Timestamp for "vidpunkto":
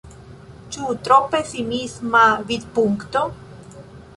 2.49-3.25